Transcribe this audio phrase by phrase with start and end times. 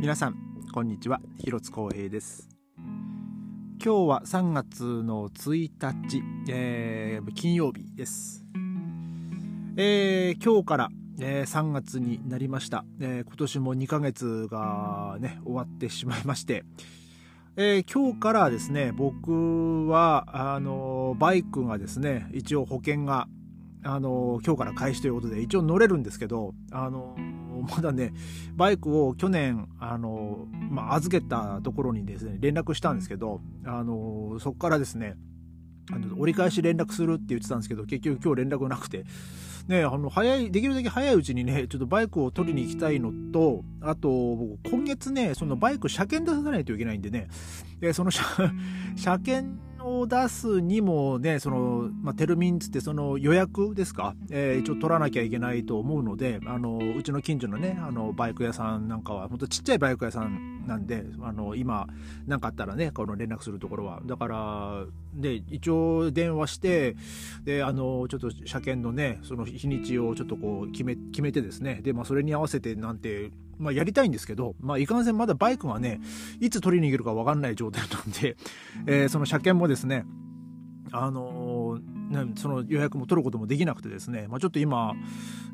[0.00, 0.36] 皆さん
[0.72, 1.20] こんにちは。
[1.38, 2.48] 広津光平です。
[3.84, 5.70] 今日は3月の1
[6.08, 8.44] 日、えー、金曜日です、
[9.76, 16.64] えー、今日から、えー、3月になりました、え今年も2ヶ月がね終わってしまいまして。
[17.56, 23.26] えー、今日からですね僕はあのバイクがですね一応保険が
[23.84, 27.16] あの今日から開始ということで一応乗れるんですけどあの
[27.70, 28.12] まだね
[28.54, 35.16] バイクを去年あの、まあ、預けたところにですね連絡したんですけどあのそこからですね
[35.90, 39.04] あの折り返し連絡するって言ってたんですけど結局今日連絡なくて
[39.68, 47.28] ね、あの早いできるだけ早いうちにねちょっとバイクを取りに行きたいのとあと僕今月ねそのバイク車検出さないといけないんでね
[47.78, 48.24] でその車
[48.96, 61.86] 車検を出すにもねその、まあ、テルミンつってその予約ですか、えー、一応取らなきゃいけないと思うのであのうちの近所のねあのバイク屋さんなんかはほんとちっちゃいバイク屋さんなんであの今
[62.26, 64.00] 何かあったらねこの連絡するところは。
[64.04, 66.94] だからで一応電話して
[67.44, 71.80] であのちょっと車検のねその日にちをちょっとこう決め決めてですね。
[71.82, 76.00] で、まあ、それに合わせてなんてまあ、やりたいんですけど、まあ、いかんせんまだバイクがね、
[76.40, 78.36] いつ取りに行けるか分かんない状態なんで、
[78.86, 80.04] えー、その車検もですね、
[80.90, 84.94] あのー、ね、その予約も取ることもできなくてですね、まあ、ちょっと今、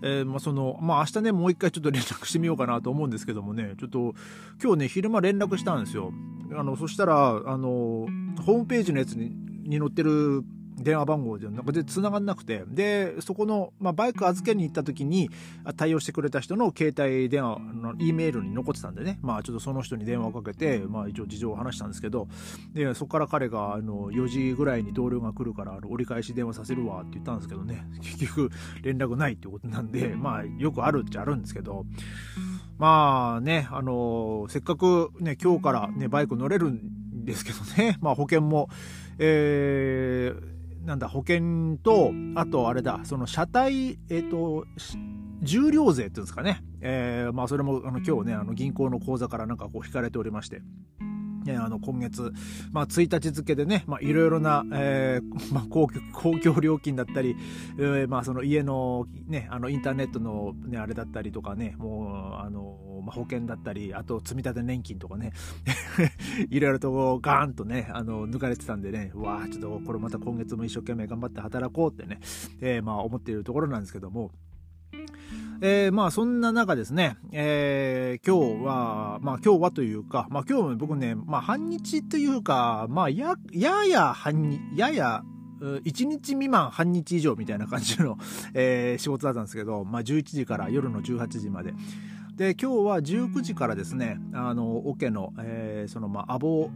[0.03, 4.15] えー、まあ、その、まあ、明日ね、もう一回ちょっと連絡してみようかなと思うんですけどもね、ちょっと、
[4.63, 6.13] 今日ね、昼間連絡したんですよ。
[6.57, 8.07] あの、そしたら、あの、
[8.45, 10.45] ホームページのやつにに載ってる
[10.77, 11.65] 電話番号でなん。
[11.65, 12.65] かで繋がんなくて。
[12.67, 15.31] でそこの、まあ、バイク預けに行った時に
[15.77, 19.19] 対応してくれた人の携帯電話の E メールに残ってたんでね。
[19.23, 22.29] まあちょっとその人に電話をかけて、まあ、一応事情を話したんですけど。
[22.73, 27.85] でそこから彼があの4時ぐらいに同僚が来るから折り返し電話させるわって言ったんですけどね。
[28.03, 28.51] 結局
[28.83, 31.87] 連絡ないってことなんでまあよくあるっちゃあるんですけど。
[32.79, 37.99] まあねあのせっかくね今日からねバイク乗れるんですけどね。
[38.01, 38.69] まあ保険も
[39.19, 40.54] えー
[40.85, 44.67] なんだ保険とあとあれだその車体えっ、ー、と
[45.41, 50.63] 重量税っていうんですかね、えー、まあそれもあの今日ねあの銀行の口座からなんかこう引かれておりまして。
[51.45, 52.33] ね、あの今月、
[52.73, 57.37] まあ、1日付でね、まあ、いろいろな、えー まあ、公共公共料金だったり、
[57.79, 65.33] えーまあ、その家の,、ね、あのインターネットの、ね、あれだったりとかねもうあの、まあ、保険だったりあと積立年金とかね
[66.51, 72.21] いろいろとガーンとねあの抜かれてたんでねわあちょっとこれまた今月も一生懸命頑張って働こうってね、
[72.61, 74.31] えーまあ、思っているところなんですけども。
[75.67, 85.23] えー、まあそんな中ですね、えー、今日は、まあ今日はというか、まあ今日僕ね、まあ半日というか、まあや、やや半日、やや、
[85.63, 88.19] 1日未満半日以上みたいな感じの、
[88.53, 91.73] えー、仕事だったんですけど、まあ11時から夜の18時まで。
[92.37, 96.69] で、今日は19時からですね、あの、オ、ケの、えー、その、まあ、アボ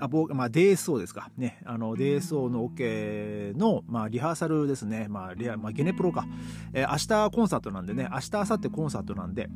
[0.00, 1.30] あぼまあ、DSO ですか。
[1.36, 1.60] ね。
[1.64, 5.06] あの、DSO のオ、ケの、まあ、リハーサルですね。
[5.08, 6.26] まあ、リハ、まあ、ゲネプロか。
[6.72, 9.48] えー、明日コンサートなんでね、明日、明後日コンサートなんで、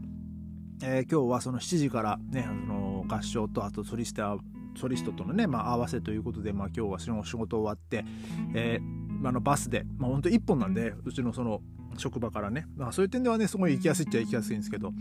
[0.83, 4.37] えー、今日はその7時からね、あの合唱と、あとソリスタ
[4.77, 8.05] ソリストとのね、まあ、合わせということで、まあ、今日はその仕事終わって、
[8.55, 11.61] えー、あのバスで、まあ、本当1本なんで、うちのその
[11.99, 14.93] 職場からね、まあ、そういう点ではね、すごい行きやすいっちゃ行きやすいんですけど、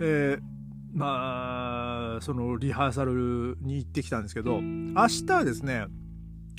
[0.00, 0.53] えー、
[0.94, 5.86] まあ、そのリハーサルに行ってきたんですけど、明日はですね、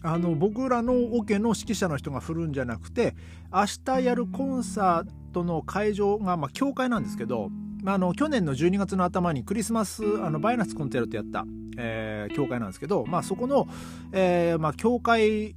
[0.03, 3.15] あの僕らのオケの指揮者の人が振るんじゃなくて
[3.51, 7.49] 明日やるコンサートの会場が、まあ、教会なんですけど、
[7.81, 11.45] まあ、あの去年の12月の頭にクリスマスあのバイナスコンテルトやった、
[11.79, 13.67] えー、教会なんですけど、まあ、そこの、
[14.11, 15.55] えーまあ、教会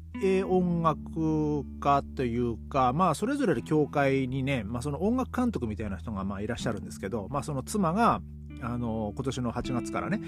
[0.49, 8.23] 音楽家というか、まあ、それぞれの教会にね、まあ、その音楽監督みたいな人がまあいらっしゃるんですけど、まあ、その妻が
[8.63, 10.21] あの今年の8月からね、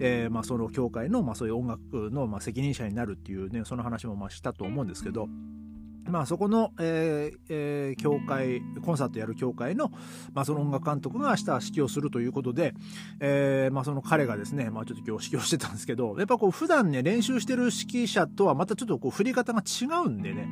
[0.00, 5.28] えーまあ、その教会の、まあ、そういう音楽の、まあ、責任者になるっていうねその話もまあしたと思うんですけど。
[6.08, 9.90] まあ、そこの、えーえー、教会コンサートやる教会の,、
[10.32, 12.74] まあその音楽監督が明日指揮をするということで、
[13.20, 20.48] えーまあ、その彼がですね、まあ、ちょっと今日指揮をしてたんですけどやっぱこう普段ね練習してる指揮者とはまたちょっとこう振り方が違うんでね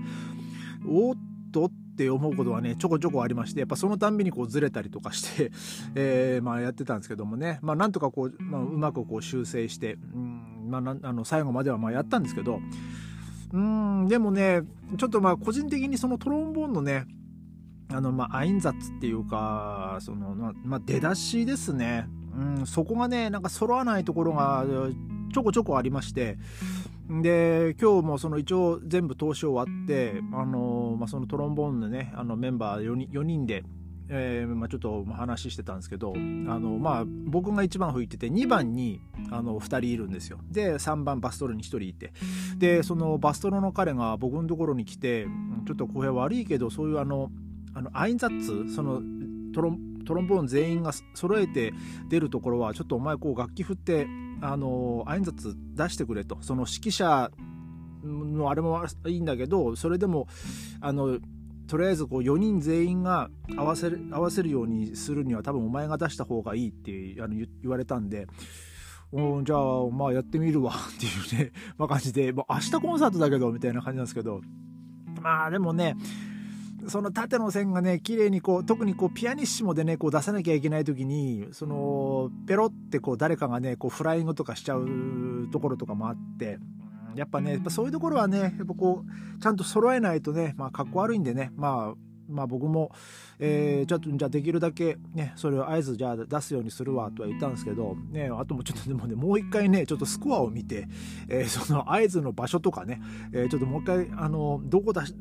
[0.86, 1.14] おっ
[1.52, 5.52] とって思うことはねちょこちょこありましてやっぱそのたんびにこうずれたりとかして、
[5.96, 12.60] えーまあ、やってたんですけどもね、まあ、なんとかこう、まあ、うまくこう修正して、うんまあ、あの最後まではまあやったんですけど。
[13.52, 14.62] うんでもね
[14.98, 17.06] ちょっとまあ個人的にそのトロンボーンのね
[17.92, 24.64] あのまあアインザッツっていうかそのまあ出だしですね、うん、そこがねなんか揃わないところが
[25.32, 26.38] ちょこちょこありまして。
[27.08, 33.64] で今日もその一応全部通し終わってあの、まあ、そのトロンボーンのねあのメンバー4人 ,4 人で
[34.08, 39.00] えー、まあ、ちょっと話してたんですけどあの、まあ、僕が1番吹いてて2番に
[39.30, 40.38] あの2人いるんですよ。
[40.50, 42.12] で3番バストロに1人いて。
[42.56, 45.26] でそのバストロの彼が僕のところに来て
[45.66, 47.30] ちょっとこれ悪いけどそういうあの
[47.74, 49.02] あのアインザッツその
[49.52, 51.74] トロントロンボーン全員が揃えて
[52.08, 54.06] 出るところはちょっとお前こう楽器振って
[54.40, 56.38] あのアインザッツ出してくれと。
[56.42, 57.30] その指揮者
[58.06, 60.28] のあれもいいんだけどそれでも
[60.80, 61.18] あの
[61.66, 68.26] とりあえずこう4人全員が合わせる合わせるようにするには多分お前が出した方がいいってあの言われたんで。
[69.12, 74.40] おじゃあまあやってみるわ っていうね、まあ、感じで、もう明日コンサートだけどみたいな感じなんですけど
[75.22, 75.96] まあでもね
[76.88, 86.58] その縦の線がね綺麗にこう特にこうピアニッシモでねこう出さなきゃいけない時にそのペロってこう誰かがねこうフライングとかしちゃうところとかもあって
[87.16, 92.90] やっぱねやっぱそういうところはねやっぱこうちゃんと揃えないとねまあかっこ悪いんでねまあまあ僕も、
[93.38, 100.88] えー、ちょっとじゃあできるだけねそれを合図じゃあ出すようにするわとは言ったんですけどねあともちょっとでもねもう一回ねちょっとスコアを見て、
[101.28, 103.00] えー、その合図の場所とかね、
[103.32, 105.14] えー、ちょっともう一回あのどこ出し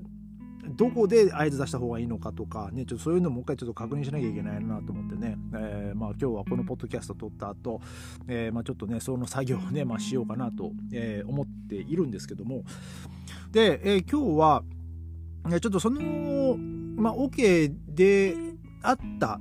[0.76, 7.82] どこで合図出した方がいいのかとか、ね、ちょっとそういうのもう一回ちょっと確認しなきゃいけないなと思ってね、えー、まあ、今日はこのポッドキャスト撮った後、
[8.28, 12.64] えー、まあ、ちょっとねその作業をね、まあ、しようかなと、えー、思っているんですけども。
[13.52, 14.64] で、え今日は
[15.50, 16.58] ちょっとその、
[16.98, 18.36] まあ、OK で
[18.82, 19.40] あった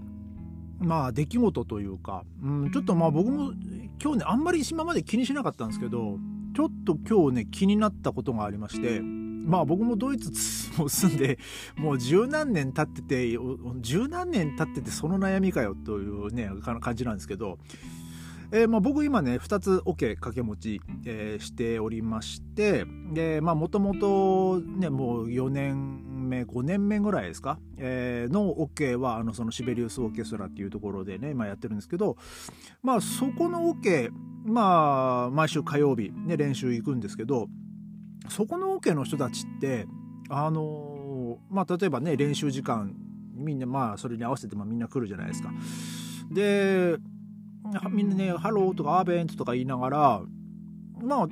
[0.79, 3.53] まあ出来事というか、うん、ちょっとまあ僕も
[4.03, 6.19] 今日ねあんまり今まで気にしなかったんですけど
[6.55, 9.01] ちょっと今日ね気になったことがありまして
[9.45, 10.33] まあ僕もドイツ
[10.81, 11.39] も住んで
[11.77, 13.39] もう十何年経ってて
[13.81, 16.51] 十何年経っててその悩みかよというね
[16.81, 17.59] 感じなんですけど、
[18.51, 32.17] えー、まあ僕今ね2つ OK 掛け持ち、えー、しておりましてでまあもともとねもう4年目5年目ぐらいですか、えー、の OK はあのそのシベリウスオーケストラっていうところでね、まあ、やってるんですけど
[32.83, 34.11] まあそこの OK
[34.45, 37.49] まあ毎週火曜日ね練習行くんですけど
[38.29, 39.87] そこのオ、ケの人たちって
[40.29, 42.95] あのまあ例えばね練習時間
[43.35, 45.51] みんなまあそれに合わせてまあみんな来るじゃないですか。
[46.31, 46.97] で
[47.91, 50.23] みんなね「Hallo」とか「Abend」とか言いながら
[51.01, 51.29] まあ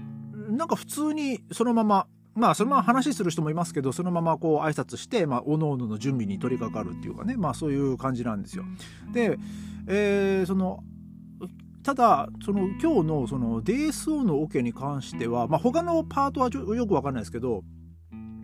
[0.50, 8.64] なんか普通にそのまままあそのまま話する人もいますけどそのままこう挨拶してまあ各々の準備に取り掛かるっていうかねまあそういう感じなんですよ。
[9.12, 9.38] で、
[9.86, 10.82] えー、その
[11.82, 17.64] ただその今日のその DSO のオ、ケに関しては、まあ、他のパートはよくわかんないですけど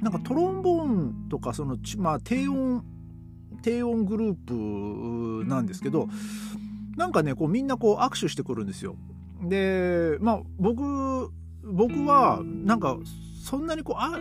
[0.00, 2.84] なんかトロンボーンとかその、まあ、低音
[3.62, 6.08] 低音グループなんですけど
[6.96, 8.96] なんかねこうみんなこう握手してくるんですよ。
[9.42, 11.30] でまあ僕
[11.62, 12.98] 僕はなんか
[13.44, 14.18] そんなにこうあ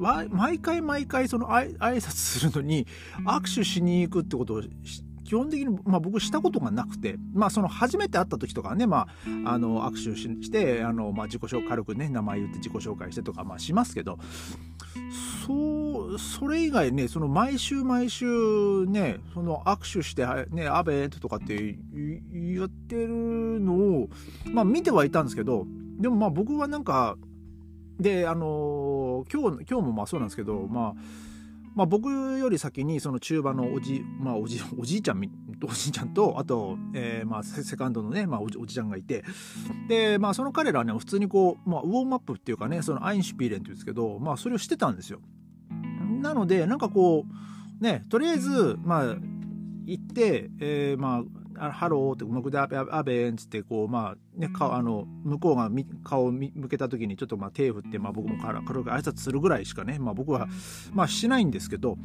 [0.00, 2.86] あ毎回毎回そのあ挨拶するのに
[3.24, 4.62] 握手しに行くってことを
[5.30, 9.06] 基本的に、まあ、僕したことがなくて、まあ、その初めて会った時とかね、ま
[9.44, 14.18] あ、あの握手してあの、まあ、自己紹介軽くね名前言って自己紹介してとか、まあ、しますけど
[15.46, 18.26] そうそれ以外ねその毎週毎週
[18.86, 24.08] ねその握手して「ねアベとかって言ってるのを、
[24.52, 25.64] まあ、見てはいたんですけど
[26.00, 27.16] でもまあ僕はなんか
[28.00, 30.94] であの今日今日もまあそうなんですけどまあ
[31.74, 35.22] まあ、僕より先にその中盤のおじ,、まあ、おじおじいちゃん
[35.64, 39.24] おじいちゃんとあと、えー、まあセカンドのね、まあ、おじおじちゃんがいて
[39.88, 45.20] で、まあ、その彼らはね普通にこう、まあ、ウォームアップっていうかねそのアインシュピーレンっていうんですけど、まあ、それをしてたんですよ。
[46.20, 47.24] なのでなんかこ
[47.80, 49.16] うねとりあえずまあ
[49.86, 55.70] 行って、えー、まああハローって Guten Abend Abend つってこうまあね顔あの向こうが
[56.02, 60.48] 顔を向けた時にちょっとまあ手振ってまあ僕も軽く挨拶するぐらいしかねまあ僕は
[60.92, 61.98] まあしないんですけど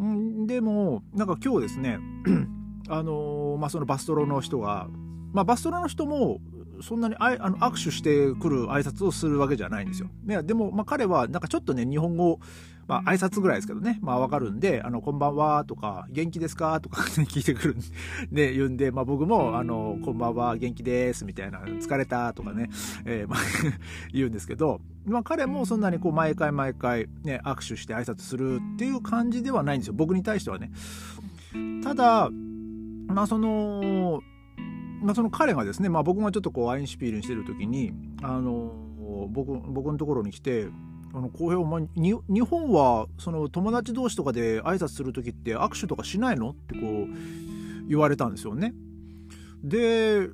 [0.00, 1.98] んでもなんか今日ですね
[2.90, 4.88] あのまあそのバストロの人が
[5.32, 6.40] まあバストロの人も
[6.82, 10.08] そんなにああの握手してくる挨拶をするわけじゃないんですよ。
[10.24, 12.40] ね、でも、まあ、彼はなんかちょっとね日本語
[12.86, 22.68] まあ、挨拶ぐらいですけどね、まあ、わかるんで、あの、こんばんはとか、元気ですかとか 聞いてくるんで、言うんで、まあ、僕も、あの、こんばんは、元気ですみたいな、疲れたとかね、
[23.04, 23.38] えー、まあ
[24.12, 29.94] 言うんですけど、まあ、彼もそんなにこう、毎回毎回、ね、握手して挨拶するっていう感じではないんですよ。
[29.94, 30.72] 僕に対してはね。
[31.82, 32.30] ただ、
[33.06, 34.22] まあ、その、
[35.02, 37.92] まあ、その彼がですね、まあ、僕がちょっとこうアインシュピールにしてる時に
[38.22, 38.72] あの
[39.28, 40.68] 僕僕のところに来て
[41.14, 48.72] あの浩平お前日本はその友達同士とかで挨拶する時って握手とかしないのってこう言われたんですよね。
[49.62, 50.30] で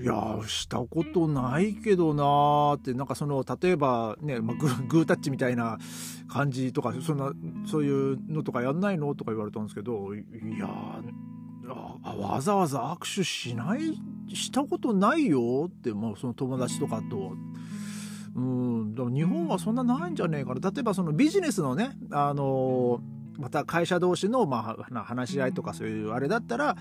[0.00, 5.78] いやしたことないけどなーってなんかその例えばね、まあ、ググータッチみたいな
[6.28, 7.32] 感じとかそんな
[7.66, 10.18] そういうのとかやんないのとか言われたんですけどい
[10.58, 11.02] や
[11.74, 13.80] わざわざ握手しない
[14.34, 17.32] したことないよって、まあ、その友達とかと。
[18.32, 26.74] うんでも日本はそんなないんじゃねえかな例えばそのビジネスのねあのーまた会社同士の、まあ、話し合いとかそういうあれだったら、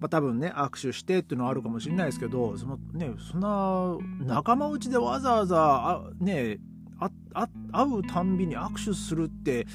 [0.00, 5.56] まあ、多分ね握手してっていうのはあるかもしれないですけどそのねそんな仲間内でわざわざ
[5.90, 6.58] あね
[6.98, 9.66] ああ会うたんびに握手するって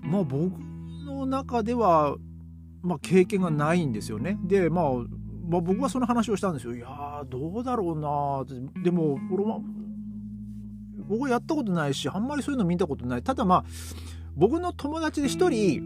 [0.00, 0.58] まあ僕
[1.04, 2.16] の中では、
[2.82, 4.38] まあ、経験がないんですよね。
[4.44, 4.84] でまあ
[5.48, 6.74] まあ、僕はその話をしたんですよ。
[6.74, 9.58] いやどうだろうなでも俺は
[11.08, 13.64] 僕はやったことないしあんまりそういうの見たことないただまあ
[14.36, 15.82] 僕の友達で一人、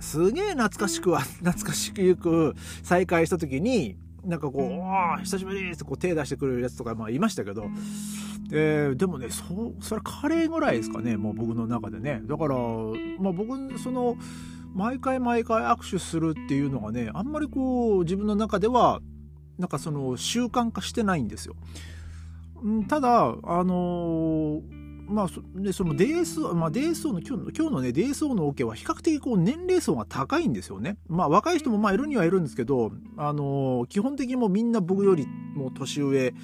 [0.00, 7.66] すげえ懐かしくは、 懐かしくゆく再会した時に、なんかこう、お久しぶりってこう手出してくれるやつとか、まあいましたけど、
[8.52, 12.22] えー、でもね、そ、それカレーぐらいですかね、もう僕の中でね。
[12.24, 12.56] だから、
[13.20, 14.16] まあ僕、その、
[14.78, 19.00] 毎回毎回握手するっていうのがね、あんまりこう、自分の中では、
[19.58, 21.56] なんかその習慣化してないんですよ。
[22.86, 30.98] ただ、あのーまあ、でその DSO、まあ、DSO の今日の今日のね DSO のオ、ケは比較的こう年齢層が高いんですよね。
[31.08, 36.34] まあ若い人もまあいるにはいるんですけど、あのー、基本的にもみんな僕よりも年上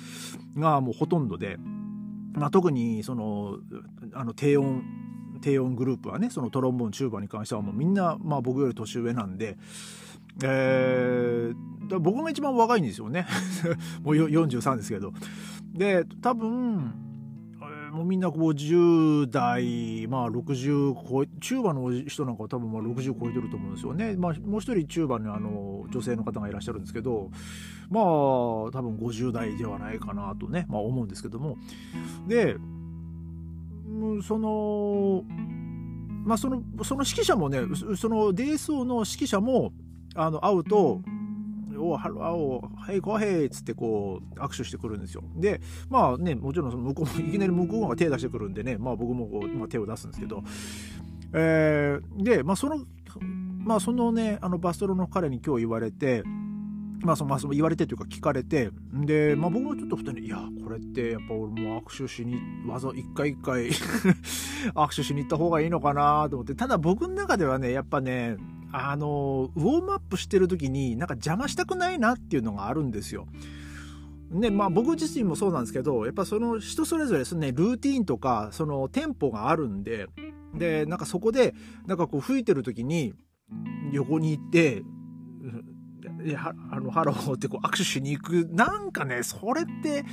[0.56, 1.58] がもうほとんどで、
[2.32, 3.58] まあ、特にその
[4.14, 4.82] あの低音
[5.44, 9.58] 低音グループはねそのトロンボーンチューバーに関してはもうみんなまあ僕より年上なんで。
[10.42, 13.24] えー、僕が一番若いんですよね
[14.02, 15.12] もう43ですけど
[15.72, 16.92] で多分
[17.92, 24.16] もうみんな50代、まあ60超え、チューバーの人なんかは多分まあ60超えてると思うんですよね。
[24.16, 27.30] まあもう一人チューバーにあの女性の方がいらっしゃるんですけど、
[27.90, 31.56] まあ多分50代ではないかなとね、まあ思うんですけども。
[32.26, 32.56] で、
[34.22, 35.24] その、
[36.24, 37.60] まあその、その指揮者もね、
[37.96, 39.72] その DSO の指揮者も、
[40.14, 41.00] あの、会うと、
[41.76, 45.22] おハロー、お Hi、こうへいっつってこう、握手してくるんですよ。
[45.36, 50.42] で、まあね、もちろんその向こうも、 いきなり向こうが手出してくるんでね、まあ僕もこう、まあ、手を出すんですけど、
[51.32, 52.78] えー、で、まあその、
[53.64, 56.22] まあそのね、あのバストロの彼に今日言われて、
[57.00, 63.68] まあその、まあ、その言われてというか聞かれて、で、まあ僕もちょっと二人に、いや、これってやっぱ俺も握手しに、わざ一回一回
[64.74, 68.36] 握手しに行った方がいいのかなと思って、ただ僕の中ではね、やっぱね、
[68.72, 73.26] あの、ウォームアップしてる時になんか邪魔したくないなっていうのがあるんですよ。
[74.30, 80.08] ね、まあ僕自身もそうなんですけど、やっぱその人それぞれそのね、ルーティンとか、そのテンポがあるんで、
[80.54, 81.54] で、なんかそこで、
[81.86, 83.14] なんかこう吹いてる時に、
[83.92, 84.82] 横に行って、
[86.36, 88.48] あの、ハローってこう握手しに行く。
[88.50, 90.04] なんかね、それって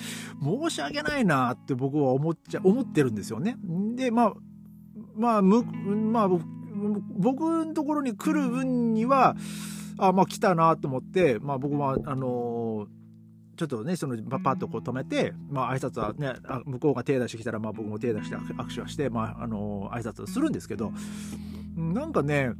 [0.41, 3.57] 申し訳ないなって僕は思っちゃ、思ってるんですよね。
[3.95, 4.33] で、まあ、
[5.15, 6.29] まあ、む、まあ、
[7.17, 9.35] 僕のところに来る分には、
[9.97, 16.33] あ、まあ来たなと思って、まあ僕は、あのー、ちょっとね、そのパパッとこう止めて、まあ挨拶はね、
[16.65, 20.91] 向こうが手出してきたら、まあ僕も手出して握手はして、まああの、挨拶をするんですけど、
[21.75, 22.53] なんかね、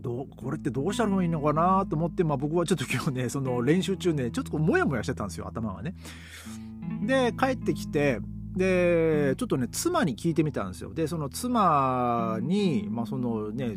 [0.00, 5.94] どうこれってどうしたらいいのかなと思って、まあ僕はちょっと今日ね、その練習中ね、ちょっとこうモヤモヤしてたんですよ、頭がね。
[7.02, 8.20] で、帰ってきて、
[8.56, 10.92] で、ちょっとね、妻に聞いてみたんですよ。
[10.92, 13.76] で、その妻に、まあそのね、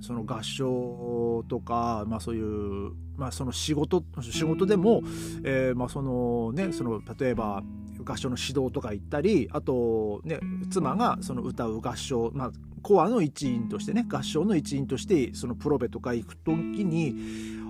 [0.00, 5.02] その合唱とか、まあそういう、まあその仕事、仕事でも、
[5.44, 7.62] えー、まあそのね、その、例えば、
[8.04, 10.40] 合唱の指導とか行ったり、あとね、
[10.70, 12.52] 妻がその歌う合唱、まあ
[12.82, 17.14] コアの一員としてね、合唱の一員として、そのプロベとか行く時に、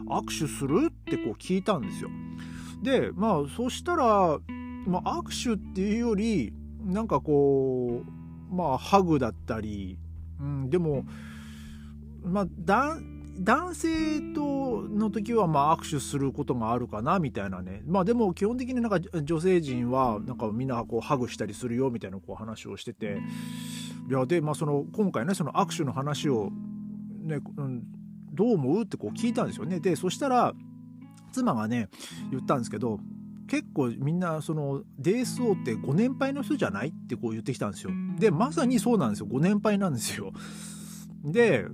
[0.08, 2.10] 握手するってこう聞いたんですよ。
[2.82, 4.38] で、まあそしたら、
[4.86, 6.52] まあ、握手っていうより
[6.84, 9.98] なんかこうまあハグだったり、
[10.40, 11.04] うん、でも
[12.22, 12.46] まあ
[13.38, 23.18] 男性との時はまあ握手することがあるかなみたいなねまあでも基本的になんか女性陣はなんかみんなこうハグしたりするよみたいなこう話をしてて
[24.08, 26.50] いやでまあその今回ねその握手の話を
[27.22, 27.82] ね、うん、
[28.32, 30.52] どう思うってこう聞いたんですよねでそしたら
[31.32, 31.88] 妻がね
[32.30, 32.98] 言ったんですけど
[33.48, 37.90] 結構みんなその DSO ってご年配の人じゃないってこう言ってきたんですよ。
[38.18, 40.32] でまさにそうなんですよご年配なんですよ。
[41.24, 41.64] で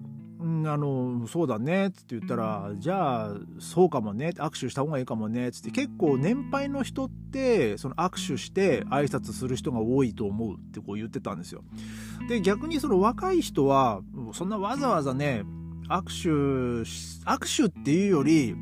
[0.46, 11.62] ん、あのそうだねっつって言ったらじゃあそうかもね握手した方がいいかもねっつって結構年配の人ってその握手して挨拶する人が多いと思うってこう言ってたんですよ。
[12.28, 14.00] で逆にその若い人は
[14.32, 15.44] そんなわざわざね
[15.88, 16.88] 握手
[17.28, 18.54] 握手っていうより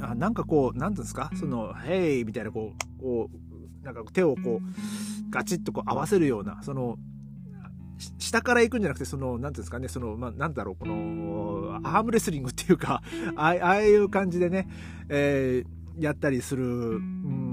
[0.00, 1.30] あなんかこう何ていうんですか？
[1.34, 6.96] その「ヘイ!」みたいなこうこうなんか手をこうガチッとこう合わせるようなその
[8.18, 13.02] 下から行くんじゃなくてその何ていうんですかねその、まあ、なんだろうこのアームレスリングっていうか
[13.36, 14.68] ああいう感じでね、
[15.08, 17.52] えー、やったりする、うん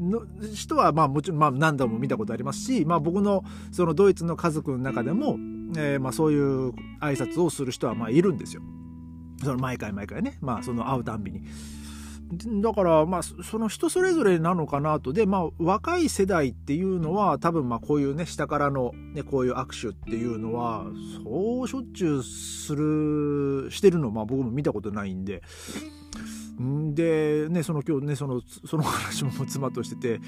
[0.00, 0.22] の
[0.54, 5.36] 人はまあもちろんまあ何度も見たことありますし、まあ、僕のそのドイツの家族の中でも、
[5.76, 6.70] えー、まあそういう
[7.00, 8.62] 挨拶をする人はまあいるんですよ。
[9.42, 11.42] その毎回毎回ね、まあ、その会うたんびに。
[12.32, 15.12] だからまあその人それぞれなのかなと。
[15.12, 20.86] でまあ若い世代っていうのは多分まあこういうね下からのねこういう握手っていうのは
[21.24, 25.42] そうしょっちゅうするしてるのまあ僕も見たことないんで。
[26.60, 30.20] んでねその今日ねそのその話も妻としてて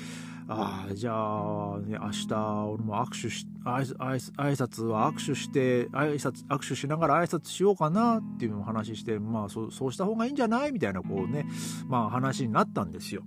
[0.48, 2.34] ああじゃあ、ね、明日
[2.66, 11.46] 俺も握手し挨拶は握手して挨拶握手しながら挨拶しようかなっていうのを話してまあそそうした方がいいんじゃないみたいなこうね
[11.86, 13.22] まあ話になったんですよ。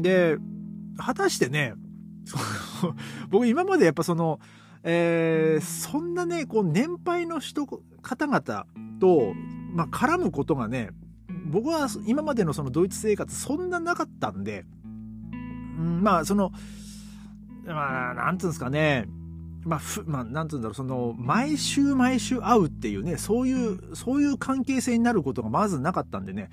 [0.00, 0.38] で
[0.96, 1.74] 果たしてね
[3.30, 4.40] 僕今までやっぱその、
[4.82, 8.66] えー、そんなねこう年配の人方々
[9.00, 9.34] と、
[9.74, 10.90] まあ、絡むことがね
[11.46, 14.64] 僕は今までのそのドイツ生活そんななかったんで、
[15.80, 16.52] うん、まあその
[17.66, 19.08] まあなんつうんですかね
[19.64, 26.50] まあ、ふ、まあ、なんつうんだろう、その、毎週毎週会うっていうね、そういう、そういう関係性になることがまずなかったんでね。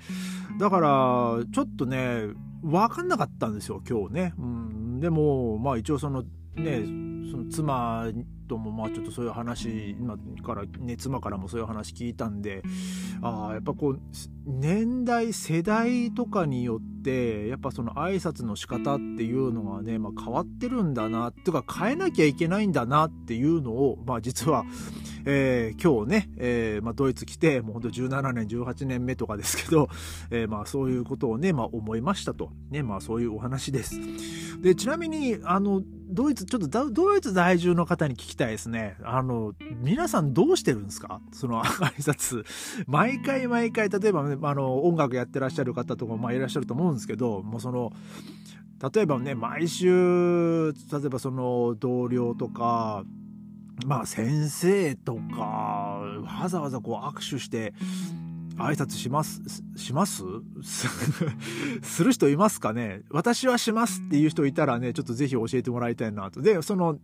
[0.58, 2.26] だから、ちょっとね、
[2.62, 4.34] わかんなかったんですよ、今日ね。
[4.38, 6.22] うん、でも、まあ一応その、
[6.54, 6.82] ね、
[7.30, 8.08] その妻
[8.48, 9.96] ともまあちょっとそういう話
[10.44, 12.62] から、ね、妻からもそういう話聞いたんで
[13.22, 14.00] ああやっぱこう
[14.46, 24.64] 年代世代とかによってやっぱその挨拶の仕方っていうのがね、まあ、変わってるんだなっていうか変えなきゃいけないんだなっていうのを、まあ、実は、
[25.26, 29.88] えー、今日ね、えーまあ、ドイツ来てもうほんと17年18年目とかですけど、
[30.30, 34.00] えー、まあそういうことをね、まあ、思いましたと、ねまあ、そういうお話です。
[34.62, 38.96] でちなみにあのドイツ、ちょっとドイツ在住の方に聞きたいですね。
[39.04, 41.20] あの、皆さんどうしてるんですか？
[41.32, 42.44] その挨拶。
[42.88, 47.92] 毎回毎回、例えば、ね、あの、音楽やってらっしゃる方とか、まあいらっしゃると思うんですけど、もうその、
[48.94, 53.04] 例えばね、毎週、例えばその同僚とか、
[53.86, 56.00] まあ先生とか、
[56.40, 57.74] わざわざこう握手して、
[58.58, 59.40] 挨拶します？
[59.76, 60.22] します？
[61.82, 63.02] する人いますかね？
[63.10, 66.42] 私はしますっていう人いたらね、ちょっとぜひ教えてもらいたいなと。
[66.42, 66.98] で、その、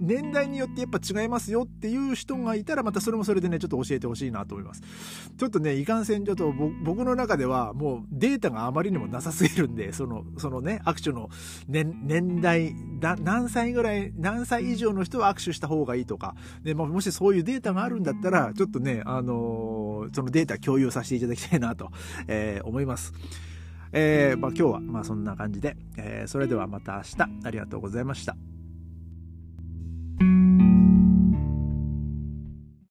[0.00, 4.82] 年代によってやっぱ違いますよっていう人がいたらまたそれもそれでねちょっと教えてほしいなと思います。
[5.36, 6.52] ちょっとねいかんせんちょっと
[6.84, 11.28] 僕の中ではもうデータがあまりにもなさすぎるんでそのそのね握手の
[11.66, 16.36] 年年代何歳ぐらい何歳以上の人は握手した方がいいとか。
[16.62, 19.77] で、まあ、もしそういうデータがあるんだったらちょっとねあのー、
[20.12, 21.90] そのデータ共有させていただきたいなと、
[22.28, 23.12] えー、思います
[23.90, 28.36] えー、まあ、今日はまあそんな感じで、えー、それではまた明日ありがとうございました。